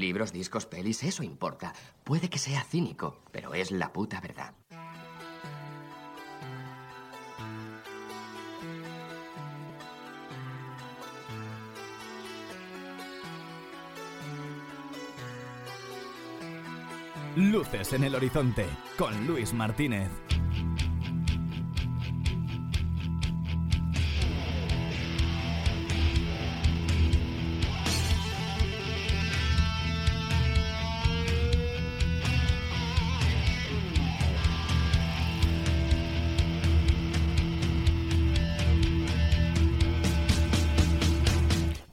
Libros, 0.00 0.32
discos, 0.32 0.64
pelis, 0.64 1.04
eso 1.04 1.22
importa. 1.22 1.74
Puede 2.04 2.30
que 2.30 2.38
sea 2.38 2.64
cínico, 2.64 3.20
pero 3.30 3.52
es 3.52 3.70
la 3.70 3.92
puta 3.92 4.18
verdad. 4.18 4.54
Luces 17.36 17.92
en 17.92 18.04
el 18.04 18.14
horizonte 18.14 18.66
con 18.96 19.26
Luis 19.26 19.52
Martínez. 19.52 20.10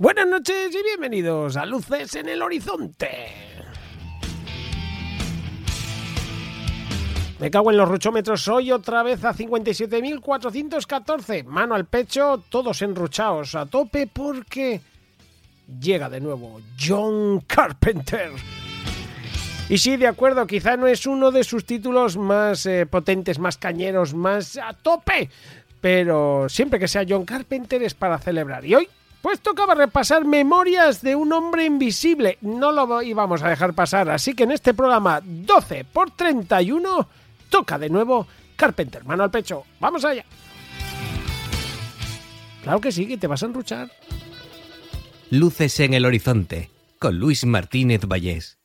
Buenas 0.07 0.25
noches 0.25 0.73
y 0.73 0.81
bienvenidos 0.83 1.57
a 1.57 1.65
Luces 1.65 2.15
en 2.15 2.29
el 2.29 2.41
Horizonte. 2.41 3.09
Me 7.39 7.51
cago 7.51 7.71
en 7.71 7.77
los 7.77 7.89
ruchómetros 7.89 8.47
hoy 8.47 8.71
otra 8.71 9.03
vez 9.03 9.25
a 9.25 9.33
57.414. 9.33 11.43
Mano 11.43 11.75
al 11.75 11.87
pecho, 11.87 12.41
todos 12.47 12.81
enruchados 12.83 13.53
a 13.55 13.65
tope 13.65 14.07
porque 14.07 14.79
llega 15.77 16.09
de 16.09 16.21
nuevo 16.21 16.61
John 16.79 17.41
Carpenter. 17.45 18.31
Y 19.67 19.77
sí, 19.77 19.97
de 19.97 20.07
acuerdo, 20.07 20.47
quizá 20.47 20.77
no 20.77 20.87
es 20.87 21.05
uno 21.05 21.31
de 21.31 21.43
sus 21.43 21.65
títulos 21.65 22.15
más 22.15 22.65
eh, 22.65 22.85
potentes, 22.85 23.39
más 23.39 23.57
cañeros, 23.57 24.13
más 24.13 24.55
a 24.55 24.71
tope. 24.71 25.29
Pero 25.81 26.47
siempre 26.47 26.79
que 26.79 26.87
sea 26.87 27.03
John 27.05 27.25
Carpenter 27.25 27.83
es 27.83 27.93
para 27.93 28.17
celebrar. 28.19 28.65
Y 28.65 28.73
hoy 28.73 28.87
pues 29.21 29.41
tocaba 29.41 29.75
repasar 29.75 30.25
Memorias 30.25 31.01
de 31.01 31.15
un 31.15 31.33
hombre 31.33 31.65
invisible. 31.65 32.37
No 32.41 32.71
lo 32.71 33.01
íbamos 33.01 33.43
a 33.43 33.49
dejar 33.49 33.73
pasar, 33.73 34.09
así 34.09 34.33
que 34.33 34.43
en 34.43 34.51
este 34.51 34.73
programa 34.73 35.21
12 35.23 35.85
por 35.85 36.11
31 36.11 37.07
toca 37.49 37.77
de 37.77 37.89
nuevo 37.89 38.27
Carpenter, 38.55 39.05
mano 39.05 39.23
al 39.23 39.31
pecho. 39.31 39.63
¡Vamos 39.79 40.03
allá! 40.05 40.25
Claro 42.63 42.81
que 42.81 42.91
sí, 42.91 43.07
que 43.07 43.17
te 43.17 43.27
vas 43.27 43.43
a 43.43 43.45
enruchar. 43.45 43.91
Luces 45.29 45.79
en 45.79 45.93
el 45.93 46.05
horizonte, 46.05 46.69
con 46.99 47.17
Luis 47.17 47.45
Martínez 47.45 48.01
Vallés. 48.05 48.56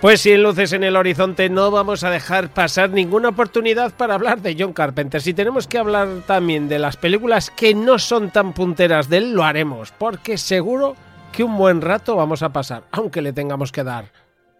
Pues 0.00 0.20
sin 0.20 0.44
luces 0.44 0.72
en 0.72 0.84
el 0.84 0.94
horizonte 0.94 1.48
no 1.48 1.72
vamos 1.72 2.04
a 2.04 2.10
dejar 2.10 2.50
pasar 2.50 2.90
ninguna 2.90 3.30
oportunidad 3.30 3.92
para 3.92 4.14
hablar 4.14 4.40
de 4.40 4.54
John 4.56 4.72
Carpenter. 4.72 5.20
Si 5.20 5.34
tenemos 5.34 5.66
que 5.66 5.76
hablar 5.76 6.22
también 6.24 6.68
de 6.68 6.78
las 6.78 6.96
películas 6.96 7.50
que 7.50 7.74
no 7.74 7.98
son 7.98 8.30
tan 8.30 8.52
punteras 8.52 9.08
de 9.08 9.16
él, 9.16 9.32
lo 9.32 9.42
haremos, 9.42 9.90
porque 9.90 10.38
seguro 10.38 10.94
que 11.32 11.42
un 11.42 11.58
buen 11.58 11.80
rato 11.80 12.14
vamos 12.14 12.44
a 12.44 12.50
pasar, 12.52 12.84
aunque 12.92 13.22
le 13.22 13.32
tengamos 13.32 13.72
que 13.72 13.82
dar 13.82 14.12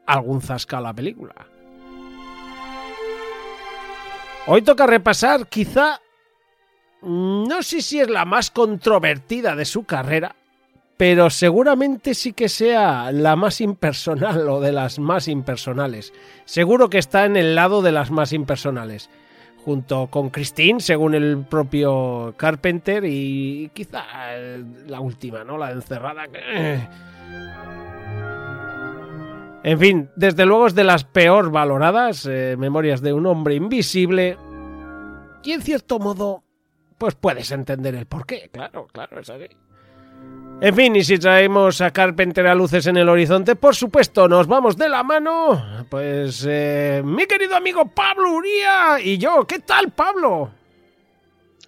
algún 0.07 0.43
zasca 0.43 0.79
a 0.79 0.81
la 0.81 0.93
película. 0.93 1.35
Hoy 4.49 4.63
toca 4.63 4.89
repasar 4.89 5.47
quizá, 5.47 6.01
no 7.03 7.63
sé 7.63 7.81
si 7.81 8.01
es 8.01 8.11
la 8.11 8.25
más 8.25 8.51
controvertida 8.51 9.55
de 9.55 9.65
su 9.65 9.85
carrera, 9.85 10.35
pero 10.99 11.31
seguramente 11.31 12.13
sí 12.13 12.33
que 12.33 12.49
sea 12.49 13.13
la 13.13 13.37
más 13.37 13.61
impersonal 13.61 14.49
o 14.49 14.61
de 14.61 14.73
las 14.73 14.99
más 14.99 15.29
impersonales. 15.29 16.13
Seguro 16.45 16.91
que 16.91 16.99
está 16.99 17.25
en 17.25 17.37
el 17.37 17.55
lado 17.55 17.83
de 17.83 17.93
las 17.93 18.11
más 18.11 18.33
impersonales. 18.33 19.09
Junto 19.65 20.09
con 20.09 20.31
Christine, 20.31 20.81
según 20.81 21.15
el 21.15 21.45
propio 21.49 22.35
Carpenter, 22.37 23.05
y 23.05 23.71
quizá 23.75 24.05
la 24.87 25.01
última, 25.01 25.45
¿no? 25.45 25.57
La 25.57 25.71
encerrada. 25.71 26.25
En 29.63 29.79
fin, 29.79 30.11
desde 30.17 30.47
luego 30.47 30.67
es 30.67 30.75
de 30.75 30.85
las 30.85 31.05
peor 31.05 31.51
valoradas, 31.53 32.27
eh, 32.27 32.57
Memorias 32.59 33.03
de 33.03 33.13
un 33.13 33.27
hombre 33.27 33.55
invisible. 33.55 34.37
Y 35.45 35.53
en 35.53 35.63
cierto 35.63 36.01
modo, 36.01 36.43
pues 36.97 37.15
puedes 37.15 37.53
entender 37.53 37.95
el 37.95 38.07
porqué, 38.07 38.49
claro, 38.51 38.89
claro, 38.93 39.21
es 39.21 39.31
así. 39.31 39.49
En 40.61 40.75
fin, 40.75 40.97
y 40.97 41.05
si 41.05 41.19
traemos 41.19 41.81
a 41.81 41.93
Carpenter 41.93 42.45
a 42.49 42.55
luces 42.55 42.85
en 42.89 42.97
el 42.97 43.09
horizonte, 43.09 43.55
por 43.55 43.77
supuesto, 43.77 44.27
nos 44.27 44.49
vamos 44.49 44.77
de 44.77 44.89
la 44.89 45.05
mano. 45.05 45.85
Pues, 45.89 46.45
eh, 46.49 47.01
mi 47.05 47.27
querido 47.27 47.55
amigo 47.55 47.87
Pablo 47.87 48.33
Uría 48.33 48.99
y 49.01 49.19
yo. 49.19 49.47
¿Qué 49.47 49.61
tal, 49.61 49.93
Pablo? 49.93 50.51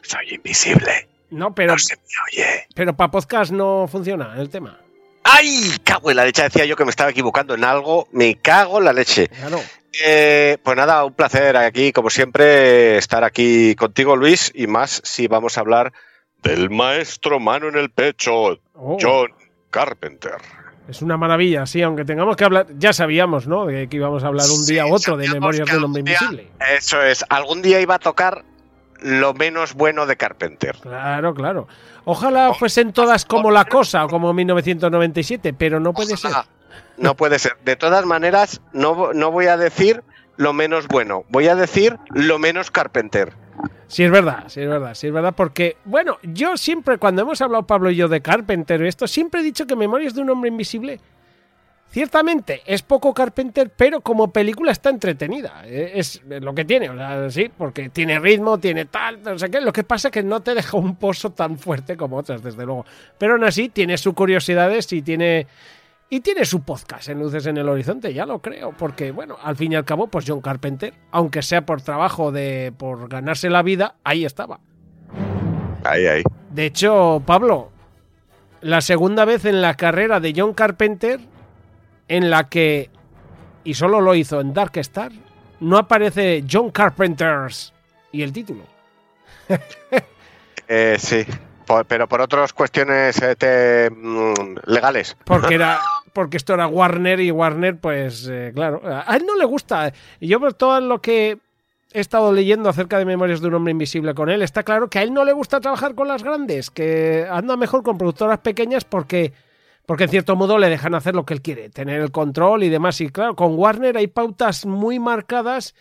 Soy 0.03 0.34
invisible. 0.34 1.09
No, 1.31 1.55
pero. 1.55 1.75
No 1.75 1.78
se 1.78 1.95
me 1.95 2.03
oye. 2.33 2.67
Pero 2.75 2.97
para 2.97 3.12
podcast 3.12 3.53
no 3.53 3.87
funciona 3.87 4.34
el 4.37 4.51
tema. 4.51 4.77
¡Ay! 5.22 5.71
Cago 5.84 6.11
en 6.11 6.17
la 6.17 6.25
leche. 6.25 6.43
Decía 6.43 6.65
yo 6.65 6.75
que 6.75 6.84
me 6.84 6.91
estaba 6.91 7.11
equivocando 7.11 7.55
en 7.55 7.62
algo. 7.62 8.09
Me 8.11 8.39
cago 8.39 8.78
en 8.78 8.87
la 8.87 8.93
leche. 8.93 9.28
Claro. 9.28 9.61
Eh, 10.05 10.59
pues 10.65 10.77
nada, 10.77 11.05
un 11.05 11.12
placer 11.12 11.57
aquí, 11.57 11.93
como 11.93 12.11
siempre, 12.11 12.99
estar 12.99 13.22
aquí 13.22 13.77
contigo, 13.77 14.17
Luis, 14.17 14.51
y 14.53 14.67
más 14.67 15.01
si 15.05 15.28
vamos 15.28 15.57
a 15.57 15.61
hablar 15.61 15.93
del 16.43 16.71
maestro 16.71 17.39
mano 17.41 17.69
en 17.69 17.77
el 17.77 17.91
pecho, 17.91 18.59
Oh. 18.75 18.97
John 19.01 19.28
Carpenter. 19.71 20.37
Es 20.89 21.03
una 21.03 21.17
maravilla, 21.17 21.67
sí, 21.67 21.83
aunque 21.83 22.05
tengamos 22.05 22.34
que 22.37 22.45
hablar. 22.45 22.67
Ya 22.78 22.93
sabíamos, 22.93 23.47
¿no? 23.47 23.67
De 23.67 23.89
que 23.89 23.97
íbamos 23.99 24.25
a 24.25 24.28
hablar 24.28 24.47
un 24.51 24.67
día 24.67 24.87
u 24.87 24.93
otro 24.95 25.17
de 25.17 25.28
Memorias 25.28 25.69
de 25.71 25.77
un 25.77 25.84
hombre 25.84 26.03
día- 26.03 26.17
invisible. 26.21 26.51
Eso 26.77 27.01
es, 27.03 27.25
algún 27.28 27.62
día 27.62 27.81
iba 27.81 27.95
a 27.97 27.99
tocar 27.99 28.45
lo 29.03 29.33
menos 29.34 29.75
bueno 29.75 30.06
de 30.06 30.17
Carpenter. 30.17 30.77
Claro, 30.81 31.33
claro. 31.34 31.69
Ojalá 32.05 32.53
fuesen 32.55 32.93
todas 32.93 33.25
como 33.25 33.51
La 33.51 33.67
Cosa 33.67 34.05
o 34.05 34.09
como 34.09 34.33
1997, 34.33 35.53
pero 35.53 35.78
no 35.78 35.93
puede 35.93 36.17
ser. 36.17 36.33
No 36.97 37.15
puede 37.15 37.39
ser. 37.39 37.57
De 37.65 37.77
todas 37.77 38.05
maneras, 38.05 38.61
no, 38.72 39.12
no 39.12 39.31
voy 39.31 39.47
a 39.47 39.57
decir 39.57 40.03
lo 40.37 40.53
menos 40.53 40.89
bueno, 40.89 41.25
voy 41.28 41.49
a 41.49 41.55
decir 41.55 41.99
lo 42.11 42.39
menos 42.39 42.71
Carpenter. 42.71 43.33
Sí, 43.87 44.04
es 44.04 44.10
verdad, 44.10 44.44
sí, 44.48 44.60
es 44.60 44.69
verdad, 44.69 44.94
sí, 44.94 45.09
es 45.09 45.12
verdad, 45.12 45.34
porque, 45.37 45.76
bueno, 45.84 46.19
yo 46.22 46.56
siempre, 46.56 46.98
cuando 46.98 47.22
hemos 47.22 47.41
hablado 47.41 47.66
Pablo 47.66 47.91
y 47.91 47.97
yo 47.97 48.09
de 48.09 48.21
Carpenter 48.21 48.81
y 48.82 48.88
esto, 48.88 49.06
siempre 49.06 49.41
he 49.41 49.44
dicho 49.44 49.66
que 49.66 49.76
Memorias 49.76 50.15
de 50.15 50.22
un 50.22 50.31
hombre 50.31 50.48
invisible, 50.48 51.00
ciertamente 51.91 52.62
es 52.66 52.82
poco 52.82 53.12
Carpenter, 53.12 53.71
pero 53.77 54.01
como 54.01 54.33
película 54.33 54.72
está 54.72 54.91
entretenida, 54.91 55.62
eh, 55.65 55.92
es 55.95 56.22
lo 56.24 56.54
que 56.54 56.65
tiene, 56.65 56.91
o 56.91 56.97
sea, 56.97 57.30
sí, 57.30 57.51
porque 57.57 57.89
tiene 57.89 58.18
ritmo, 58.21 58.59
tiene 58.59 58.84
tal, 58.84 59.22
no 59.22 59.39
sé 59.39 59.51
qué, 59.51 59.60
lo 59.60 59.72
que 59.72 59.83
pasa 59.83 60.09
es 60.09 60.13
que 60.13 60.22
no 60.22 60.41
te 60.41 60.54
deja 60.54 60.77
un 60.77 60.97
pozo 60.97 61.30
tan 61.30 61.59
fuerte 61.59 61.97
como 61.97 62.16
otras, 62.16 62.42
desde 62.42 62.65
luego, 62.65 62.84
pero 63.18 63.33
aún 63.33 63.45
así 63.45 63.68
tiene 63.68 63.98
sus 63.98 64.15
curiosidades 64.15 64.92
y 64.92 65.03
tiene... 65.03 65.47
Y 66.12 66.21
tiene 66.21 66.45
su 66.45 66.62
podcast 66.62 67.09
en 67.09 67.21
Luces 67.21 67.47
en 67.47 67.57
el 67.57 67.68
Horizonte, 67.68 68.12
ya 68.12 68.27
lo 68.27 68.41
creo, 68.41 68.72
porque, 68.77 69.12
bueno, 69.12 69.36
al 69.41 69.54
fin 69.57 69.72
y 69.72 69.77
al 69.77 69.84
cabo, 69.84 70.09
pues 70.09 70.24
John 70.27 70.41
Carpenter, 70.41 70.92
aunque 71.12 71.41
sea 71.41 71.65
por 71.65 71.83
trabajo 71.83 72.33
de 72.33 72.72
por 72.77 73.09
ganarse 73.09 73.48
la 73.48 73.62
vida, 73.62 73.95
ahí 74.03 74.24
estaba. 74.24 74.59
Ahí, 75.84 76.07
ahí. 76.07 76.22
De 76.51 76.66
hecho, 76.66 77.22
Pablo, 77.24 77.71
la 78.60 78.80
segunda 78.80 79.24
vez 79.24 79.45
en 79.45 79.62
la 79.62 79.74
carrera 79.74 80.18
de 80.18 80.34
John 80.36 80.53
Carpenter 80.53 81.21
en 82.09 82.28
la 82.28 82.48
que, 82.48 82.91
y 83.63 83.74
solo 83.74 84.01
lo 84.01 84.16
hizo 84.16 84.41
en 84.41 84.53
Dark 84.53 84.77
Star, 84.78 85.13
no 85.60 85.78
aparece 85.78 86.45
John 86.51 86.71
Carpenters 86.72 87.72
y 88.10 88.22
el 88.22 88.33
título. 88.33 88.65
Eh, 90.72 90.97
sí, 91.01 91.24
por- 91.66 91.84
pero 91.84 92.06
por 92.09 92.21
otras 92.21 92.53
cuestiones 92.53 93.21
eh, 93.22 93.34
te- 93.34 93.91
mm, 93.91 94.56
legales. 94.66 95.16
Porque 95.24 95.56
era, 95.56 95.80
porque 96.12 96.36
esto 96.36 96.54
era 96.54 96.66
Warner 96.66 97.21
y 97.21 97.30
Warner, 97.30 97.78
pues 97.78 98.28
eh, 98.30 98.53
claro, 98.54 98.83
a 98.84 99.16
él 99.16 99.24
no 99.27 99.36
le 99.36 99.45
gusta. 99.45 99.92
Yo 100.21 100.41
por 100.41 100.54
todo 100.54 100.80
lo 100.80 101.01
que 101.01 101.39
he 101.92 102.01
estado 102.01 102.33
leyendo 102.33 102.68
acerca 102.68 102.98
de 102.98 103.04
Memorias 103.04 103.41
de 103.41 103.48
un 103.48 103.54
hombre 103.54 103.72
invisible 103.72 104.15
con 104.15 104.30
él, 104.30 104.42
está 104.42 104.62
claro 104.62 104.89
que 104.89 104.98
a 104.98 105.03
él 105.03 105.12
no 105.12 105.24
le 105.24 105.33
gusta 105.33 105.60
trabajar 105.60 105.95
con 105.95 106.09
las 106.09 106.22
grandes, 106.22 106.71
que 106.71 107.27
anda 107.30 107.57
mejor 107.57 107.83
con 107.83 107.98
productoras 107.98 108.39
pequeñas 108.39 108.84
porque 108.84 109.33
porque 109.86 110.04
en 110.04 110.10
cierto 110.10 110.36
modo 110.36 110.57
le 110.57 110.68
dejan 110.68 110.95
hacer 110.95 111.16
lo 111.16 111.24
que 111.24 111.34
él 111.34 111.42
quiere, 111.42 111.68
tener 111.68 112.01
el 112.01 112.13
control 112.13 112.63
y 112.63 112.68
demás. 112.68 113.01
Y 113.01 113.09
claro, 113.09 113.34
con 113.34 113.59
Warner 113.59 113.97
hay 113.97 114.06
pautas 114.06 114.65
muy 114.65 115.01
marcadas 115.01 115.74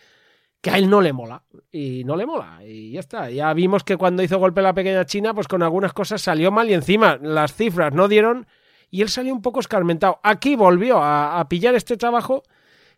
que 0.60 0.70
a 0.70 0.78
él 0.78 0.90
no 0.90 1.00
le 1.00 1.12
mola. 1.12 1.44
Y 1.70 2.02
no 2.04 2.16
le 2.16 2.26
mola. 2.26 2.58
Y 2.64 2.90
ya 2.90 2.98
está. 2.98 3.30
Ya 3.30 3.52
vimos 3.54 3.84
que 3.84 3.96
cuando 3.96 4.22
hizo 4.24 4.38
golpe 4.38 4.62
la 4.62 4.74
pequeña 4.74 5.04
China, 5.04 5.32
pues 5.32 5.46
con 5.46 5.62
algunas 5.62 5.92
cosas 5.92 6.20
salió 6.20 6.50
mal 6.50 6.68
y 6.68 6.74
encima 6.74 7.18
las 7.22 7.54
cifras 7.54 7.92
no 7.94 8.08
dieron 8.08 8.48
y 8.90 9.02
él 9.02 9.08
salió 9.08 9.32
un 9.32 9.42
poco 9.42 9.60
escarmentado. 9.60 10.20
Aquí 10.22 10.56
volvió 10.56 10.98
a, 11.02 11.46
pillar 11.48 11.74
este 11.74 11.96
trabajo, 11.96 12.42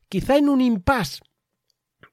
quizá 0.09 0.37
en 0.37 0.49
un 0.49 0.61
impasse 0.61 1.21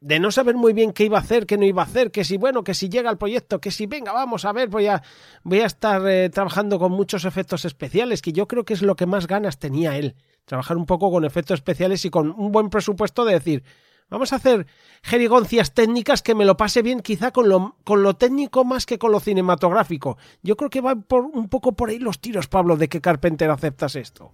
de 0.01 0.19
no 0.19 0.31
saber 0.31 0.55
muy 0.55 0.71
bien 0.71 0.93
qué 0.93 1.05
iba 1.05 1.17
a 1.17 1.21
hacer, 1.21 1.45
qué 1.45 1.57
no 1.57 1.65
iba 1.65 1.81
a 1.81 1.85
hacer, 1.85 2.11
que 2.11 2.23
si 2.23 2.37
bueno, 2.37 2.63
que 2.63 2.73
si 2.73 2.87
llega 2.87 3.09
el 3.09 3.17
proyecto, 3.17 3.59
que 3.59 3.71
si 3.71 3.85
venga, 3.85 4.13
vamos 4.13 4.45
a 4.45 4.53
ver, 4.53 4.69
voy 4.69 4.87
a, 4.87 5.01
voy 5.43 5.59
a 5.59 5.65
estar 5.65 6.07
eh, 6.07 6.29
trabajando 6.29 6.79
con 6.79 6.93
muchos 6.93 7.25
efectos 7.25 7.65
especiales, 7.65 8.21
que 8.21 8.31
yo 8.31 8.47
creo 8.47 8.63
que 8.63 8.73
es 8.73 8.81
lo 8.81 8.95
que 8.95 9.05
más 9.05 9.27
ganas 9.27 9.59
tenía 9.59 9.97
él, 9.97 10.15
trabajar 10.45 10.77
un 10.77 10.85
poco 10.85 11.11
con 11.11 11.25
efectos 11.25 11.55
especiales 11.55 12.05
y 12.05 12.09
con 12.09 12.31
un 12.31 12.51
buen 12.51 12.69
presupuesto 12.69 13.25
de 13.25 13.33
decir, 13.33 13.63
vamos 14.09 14.33
a 14.33 14.37
hacer 14.37 14.67
jerigoncias 15.03 15.73
técnicas 15.73 16.21
que 16.21 16.35
me 16.35 16.45
lo 16.45 16.57
pase 16.57 16.81
bien 16.81 17.01
quizá 17.01 17.31
con 17.31 17.49
lo, 17.49 17.77
con 17.83 18.03
lo 18.03 18.15
técnico 18.15 18.65
más 18.65 18.85
que 18.85 18.99
con 18.99 19.11
lo 19.11 19.19
cinematográfico. 19.19 20.17
Yo 20.41 20.55
creo 20.55 20.69
que 20.69 20.81
va 20.81 20.95
por, 20.95 21.25
un 21.25 21.49
poco 21.49 21.73
por 21.73 21.89
ahí 21.89 21.99
los 21.99 22.19
tiros, 22.19 22.47
Pablo, 22.47 22.77
de 22.77 22.89
que 22.89 23.01
Carpenter 23.01 23.49
aceptas 23.49 23.95
esto. 23.95 24.31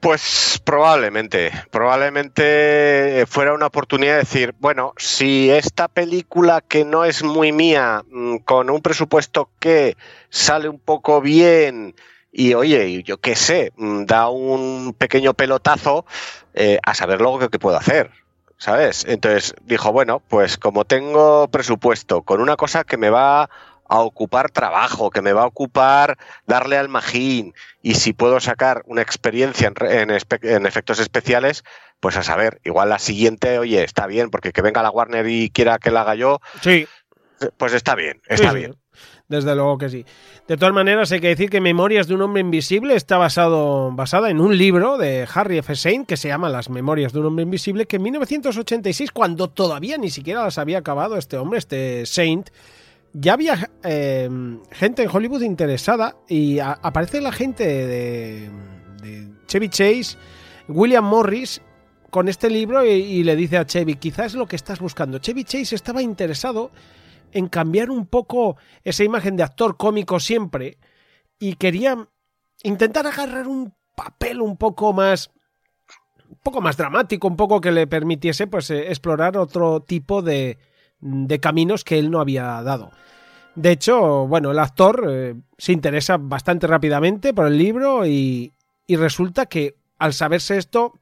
Pues 0.00 0.62
probablemente, 0.64 1.52
probablemente 1.70 3.26
fuera 3.28 3.52
una 3.52 3.66
oportunidad 3.66 4.14
de 4.14 4.20
decir, 4.20 4.54
bueno, 4.58 4.94
si 4.96 5.50
esta 5.50 5.88
película 5.88 6.62
que 6.62 6.86
no 6.86 7.04
es 7.04 7.22
muy 7.22 7.52
mía, 7.52 8.02
mm, 8.10 8.38
con 8.38 8.70
un 8.70 8.80
presupuesto 8.80 9.50
que 9.58 9.98
sale 10.30 10.70
un 10.70 10.78
poco 10.78 11.20
bien 11.20 11.94
y 12.32 12.54
oye, 12.54 13.02
yo 13.02 13.18
qué 13.18 13.36
sé, 13.36 13.72
mm, 13.76 14.04
da 14.06 14.30
un 14.30 14.94
pequeño 14.96 15.34
pelotazo, 15.34 16.06
eh, 16.54 16.78
a 16.82 16.94
saber 16.94 17.20
luego 17.20 17.50
qué 17.50 17.58
puedo 17.58 17.76
hacer. 17.76 18.10
¿Sabes? 18.60 19.06
Entonces 19.08 19.54
dijo, 19.62 19.90
bueno, 19.90 20.20
pues 20.28 20.58
como 20.58 20.84
tengo 20.84 21.48
presupuesto 21.48 22.20
con 22.20 22.42
una 22.42 22.56
cosa 22.56 22.84
que 22.84 22.98
me 22.98 23.08
va 23.08 23.48
a 23.88 24.00
ocupar 24.00 24.50
trabajo, 24.50 25.08
que 25.08 25.22
me 25.22 25.32
va 25.32 25.44
a 25.44 25.46
ocupar 25.46 26.18
darle 26.46 26.76
al 26.76 26.90
magín 26.90 27.54
y 27.80 27.94
si 27.94 28.12
puedo 28.12 28.38
sacar 28.38 28.82
una 28.84 29.00
experiencia 29.00 29.72
en, 29.80 30.66
efectos 30.66 31.00
especiales, 31.00 31.64
pues 32.00 32.18
a 32.18 32.22
saber, 32.22 32.60
igual 32.62 32.90
la 32.90 32.98
siguiente, 32.98 33.58
oye, 33.58 33.82
está 33.82 34.06
bien, 34.06 34.28
porque 34.28 34.52
que 34.52 34.60
venga 34.60 34.82
la 34.82 34.90
Warner 34.90 35.26
y 35.26 35.48
quiera 35.48 35.78
que 35.78 35.90
la 35.90 36.02
haga 36.02 36.14
yo, 36.14 36.42
sí. 36.60 36.86
Pues 37.56 37.72
está 37.72 37.94
bien, 37.94 38.20
está 38.28 38.52
bien. 38.52 38.76
Desde 39.28 39.54
luego 39.54 39.78
que 39.78 39.88
sí. 39.88 40.04
De 40.48 40.56
todas 40.56 40.74
maneras, 40.74 41.12
hay 41.12 41.20
que 41.20 41.28
decir 41.28 41.48
que 41.48 41.60
Memorias 41.60 42.08
de 42.08 42.14
un 42.14 42.22
hombre 42.22 42.40
invisible 42.40 42.96
está 42.96 43.16
basado, 43.16 43.92
basada 43.92 44.28
en 44.28 44.40
un 44.40 44.58
libro 44.58 44.98
de 44.98 45.26
Harry 45.32 45.58
F. 45.58 45.76
Saint 45.76 46.06
que 46.06 46.16
se 46.16 46.26
llama 46.26 46.48
Las 46.48 46.68
Memorias 46.68 47.12
de 47.12 47.20
un 47.20 47.26
hombre 47.26 47.44
invisible, 47.44 47.86
que 47.86 47.96
en 47.96 48.02
1986, 48.02 49.12
cuando 49.12 49.48
todavía 49.48 49.98
ni 49.98 50.10
siquiera 50.10 50.42
las 50.42 50.58
había 50.58 50.78
acabado 50.78 51.16
este 51.16 51.36
hombre, 51.36 51.60
este 51.60 52.06
Saint, 52.06 52.50
ya 53.12 53.34
había 53.34 53.70
eh, 53.84 54.28
gente 54.72 55.02
en 55.04 55.10
Hollywood 55.10 55.42
interesada 55.42 56.16
y 56.28 56.58
aparece 56.58 57.20
la 57.20 57.32
gente 57.32 57.64
de, 57.64 58.50
Chevy 59.46 59.68
Chase, 59.68 60.16
William 60.68 61.04
Morris, 61.04 61.62
con 62.10 62.28
este 62.28 62.50
libro 62.50 62.84
y, 62.84 63.22
le 63.22 63.36
dice 63.36 63.56
a 63.56 63.64
Chevy, 63.64 63.94
quizás 63.94 64.26
es 64.26 64.34
lo 64.34 64.46
que 64.46 64.56
estás 64.56 64.80
buscando. 64.80 65.18
Chevy 65.18 65.44
Chase 65.44 65.76
estaba 65.76 66.02
interesado 66.02 66.72
en 67.32 67.48
cambiar 67.48 67.90
un 67.90 68.06
poco 68.06 68.56
esa 68.84 69.04
imagen 69.04 69.36
de 69.36 69.42
actor 69.42 69.76
cómico 69.76 70.20
siempre 70.20 70.78
y 71.38 71.54
quería 71.54 72.08
intentar 72.62 73.06
agarrar 73.06 73.48
un 73.48 73.74
papel 73.96 74.40
un 74.40 74.56
poco 74.56 74.92
más 74.92 75.30
un 76.28 76.38
poco 76.42 76.60
más 76.60 76.76
dramático, 76.76 77.26
un 77.26 77.36
poco 77.36 77.60
que 77.60 77.72
le 77.72 77.86
permitiese 77.86 78.46
pues 78.46 78.70
eh, 78.70 78.88
explorar 78.88 79.36
otro 79.36 79.80
tipo 79.80 80.22
de, 80.22 80.58
de 81.00 81.40
caminos 81.40 81.82
que 81.82 81.98
él 81.98 82.10
no 82.10 82.20
había 82.20 82.62
dado. 82.62 82.92
De 83.56 83.72
hecho, 83.72 84.26
bueno, 84.26 84.52
el 84.52 84.58
actor 84.58 85.06
eh, 85.10 85.34
se 85.58 85.72
interesa 85.72 86.18
bastante 86.18 86.66
rápidamente 86.66 87.34
por 87.34 87.46
el 87.46 87.58
libro 87.58 88.06
y, 88.06 88.52
y, 88.86 88.96
resulta 88.96 89.46
que 89.46 89.76
al 89.98 90.12
saberse 90.14 90.56
esto, 90.56 90.94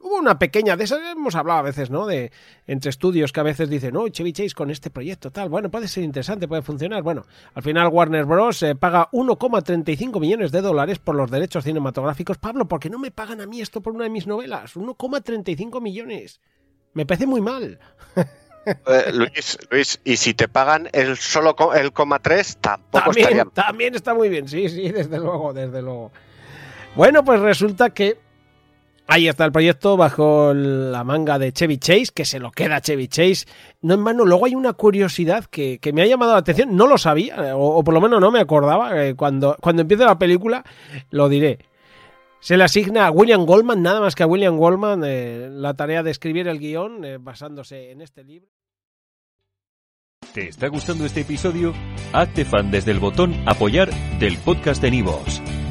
hubo 0.00 0.16
una 0.16 0.38
pequeña, 0.38 0.76
de 0.76 0.84
esas 0.84 1.00
hemos 1.12 1.34
hablado 1.34 1.60
a 1.60 1.62
veces, 1.62 1.90
¿no? 1.90 2.06
De 2.06 2.32
entre 2.66 2.90
estudios 2.90 3.32
que 3.32 3.40
a 3.40 3.44
veces 3.44 3.68
dicen, 3.68 3.94
no, 3.94 4.08
Chevy 4.08 4.32
Chase 4.32 4.54
con 4.54 4.70
este 4.70 4.90
proyecto, 4.90 5.30
tal, 5.30 5.48
bueno, 5.48 5.70
puede 5.70 5.88
ser 5.88 6.04
interesante, 6.04 6.48
puede 6.48 6.62
funcionar. 6.62 7.02
Bueno, 7.02 7.24
al 7.54 7.62
final 7.62 7.88
Warner 7.88 8.24
Bros. 8.24 8.62
Eh, 8.62 8.74
paga 8.74 9.08
1,35 9.12 10.20
millones 10.20 10.52
de 10.52 10.60
dólares 10.60 10.98
por 10.98 11.14
los 11.14 11.30
derechos 11.30 11.64
cinematográficos. 11.64 12.38
Pablo, 12.38 12.66
¿por 12.66 12.80
qué 12.80 12.90
no 12.90 12.98
me 12.98 13.10
pagan 13.10 13.40
a 13.40 13.46
mí 13.46 13.60
esto 13.60 13.80
por 13.80 13.94
una 13.94 14.04
de 14.04 14.10
mis 14.10 14.26
novelas? 14.26 14.76
1,35 14.76 15.80
millones. 15.80 16.40
Me 16.94 17.06
parece 17.06 17.26
muy 17.26 17.40
mal. 17.40 17.78
Eh, 18.66 19.10
Luis, 19.14 19.58
Luis, 19.70 20.00
y 20.04 20.18
si 20.18 20.34
te 20.34 20.46
pagan 20.46 20.90
el 20.92 21.16
solo 21.16 21.56
el 21.74 21.92
coma 21.94 22.18
3, 22.18 22.58
tampoco 22.60 23.06
también, 23.06 23.28
estaría... 23.28 23.44
También 23.46 23.94
está 23.94 24.12
muy 24.12 24.28
bien, 24.28 24.46
sí, 24.48 24.68
sí, 24.68 24.90
desde 24.90 25.18
luego, 25.18 25.54
desde 25.54 25.80
luego. 25.80 26.12
Bueno, 26.94 27.24
pues 27.24 27.40
resulta 27.40 27.88
que 27.88 28.18
ahí 29.10 29.28
está 29.28 29.44
el 29.44 29.52
proyecto 29.52 29.96
bajo 29.96 30.54
la 30.54 31.04
manga 31.04 31.38
de 31.38 31.52
Chevy 31.52 31.78
Chase, 31.78 32.06
que 32.14 32.24
se 32.24 32.38
lo 32.38 32.52
queda 32.52 32.80
Chevy 32.80 33.08
Chase. 33.08 33.44
No, 33.82 33.94
en 33.94 34.00
mano, 34.00 34.24
luego 34.24 34.46
hay 34.46 34.54
una 34.54 34.72
curiosidad 34.72 35.44
que, 35.46 35.78
que, 35.78 35.92
me 35.92 36.02
ha 36.02 36.06
llamado 36.06 36.32
la 36.32 36.38
atención, 36.38 36.76
no 36.76 36.86
lo 36.86 36.96
sabía, 36.96 37.56
o, 37.56 37.82
por 37.82 37.92
lo 37.92 38.00
menos 38.00 38.20
no 38.20 38.30
me 38.30 38.40
acordaba, 38.40 39.04
eh, 39.04 39.14
cuando, 39.16 39.56
cuando 39.60 39.82
empiece 39.82 40.04
la 40.04 40.18
película 40.18 40.64
lo 41.10 41.28
diré. 41.28 41.58
Se 42.38 42.56
le 42.56 42.64
asigna 42.64 43.06
a 43.06 43.10
William 43.10 43.44
Goldman, 43.44 43.82
nada 43.82 44.00
más 44.00 44.14
que 44.14 44.22
a 44.22 44.26
William 44.26 44.56
Goldman, 44.56 45.02
eh, 45.04 45.48
la 45.50 45.74
tarea 45.74 46.02
de 46.02 46.10
escribir 46.10 46.48
el 46.48 46.58
guion 46.58 47.04
eh, 47.04 47.18
basándose 47.18 47.90
en 47.90 48.00
este 48.00 48.24
libro. 48.24 48.48
¿Te 50.32 50.48
está 50.48 50.68
gustando 50.68 51.04
este 51.04 51.22
episodio? 51.22 51.74
Hazte 52.12 52.44
fan 52.44 52.70
desde 52.70 52.92
el 52.92 53.00
botón 53.00 53.34
Apoyar 53.46 53.90
del 54.20 54.38
podcast 54.38 54.80
de 54.80 54.92
Nivos. 54.92 55.42